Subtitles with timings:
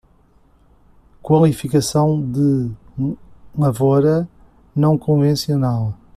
[1.21, 2.71] Qualificação de
[3.55, 4.27] lavoura
[4.75, 5.93] não convencional